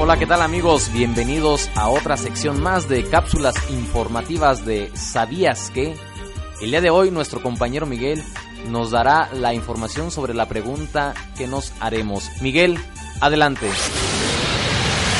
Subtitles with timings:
[0.00, 0.92] Hola, ¿qué tal amigos?
[0.92, 5.96] Bienvenidos a otra sección más de cápsulas informativas de ¿Sabías que?
[6.62, 8.22] El día de hoy nuestro compañero Miguel
[8.70, 12.30] nos dará la información sobre la pregunta que nos haremos.
[12.40, 12.78] Miguel,
[13.20, 13.66] adelante.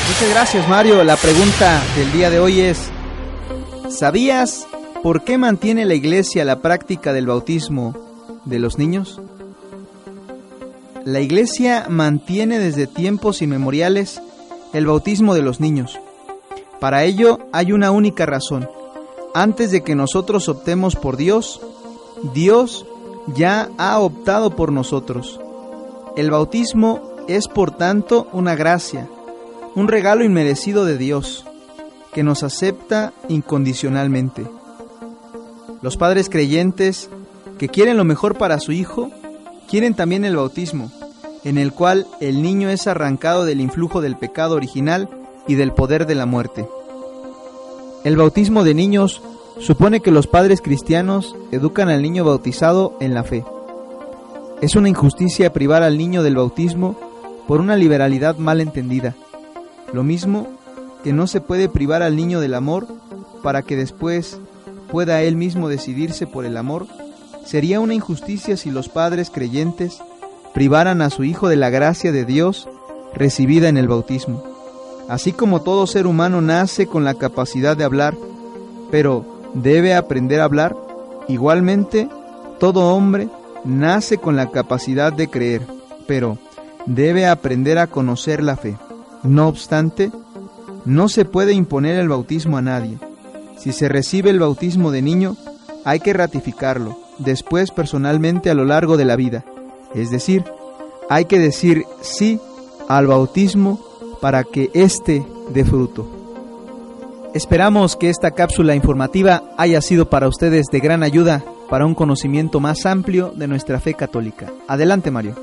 [0.07, 1.03] Muchas gracias Mario.
[1.03, 2.89] La pregunta del día de hoy es,
[3.89, 4.65] ¿sabías
[5.03, 7.97] por qué mantiene la iglesia la práctica del bautismo
[8.45, 9.19] de los niños?
[11.03, 14.21] La iglesia mantiene desde tiempos inmemoriales
[14.73, 15.99] el bautismo de los niños.
[16.79, 18.69] Para ello hay una única razón.
[19.33, 21.61] Antes de que nosotros optemos por Dios,
[22.33, 22.85] Dios
[23.35, 25.39] ya ha optado por nosotros.
[26.15, 29.07] El bautismo es por tanto una gracia,
[29.75, 31.45] un regalo inmerecido de Dios,
[32.13, 34.45] que nos acepta incondicionalmente.
[35.81, 37.09] Los padres creyentes
[37.57, 39.11] que quieren lo mejor para su hijo,
[39.69, 40.91] quieren también el bautismo,
[41.43, 45.09] en el cual el niño es arrancado del influjo del pecado original
[45.47, 46.67] y del poder de la muerte.
[48.03, 49.21] El bautismo de niños
[49.59, 53.43] supone que los padres cristianos educan al niño bautizado en la fe.
[54.61, 56.97] Es una injusticia privar al niño del bautismo
[57.47, 59.15] por una liberalidad mal entendida.
[59.93, 60.47] Lo mismo
[61.03, 62.87] que no se puede privar al niño del amor
[63.41, 64.39] para que después
[64.91, 66.87] pueda él mismo decidirse por el amor,
[67.45, 70.01] sería una injusticia si los padres creyentes
[70.53, 72.67] privaran a su hijo de la gracia de Dios
[73.13, 74.43] recibida en el bautismo.
[75.07, 78.15] Así como todo ser humano nace con la capacidad de hablar,
[78.91, 80.75] pero debe aprender a hablar,
[81.27, 82.07] igualmente
[82.59, 83.29] todo hombre
[83.63, 85.61] nace con la capacidad de creer,
[86.07, 86.37] pero
[86.85, 88.77] debe aprender a conocer la fe.
[89.23, 90.11] No obstante,
[90.85, 92.97] no se puede imponer el bautismo a nadie.
[93.57, 95.35] Si se recibe el bautismo de niño,
[95.85, 99.43] hay que ratificarlo, después personalmente a lo largo de la vida.
[99.93, 100.43] Es decir,
[101.09, 102.39] hay que decir sí
[102.87, 103.79] al bautismo
[104.21, 106.07] para que éste dé fruto.
[107.33, 112.59] Esperamos que esta cápsula informativa haya sido para ustedes de gran ayuda para un conocimiento
[112.59, 114.51] más amplio de nuestra fe católica.
[114.67, 115.35] Adelante, Mario.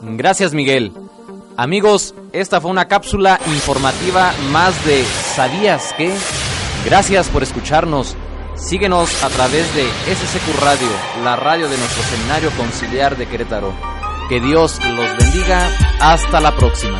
[0.00, 0.92] Gracias, Miguel.
[1.56, 6.12] Amigos, esta fue una cápsula informativa más de ¿Sabías qué?
[6.84, 8.16] Gracias por escucharnos.
[8.64, 10.88] Síguenos a través de SCQ Radio,
[11.22, 13.74] la radio de nuestro seminario conciliar de Querétaro.
[14.30, 15.68] Que Dios los bendiga.
[16.00, 16.98] Hasta la próxima.